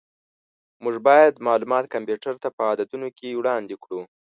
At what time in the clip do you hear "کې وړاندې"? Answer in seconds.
3.17-3.75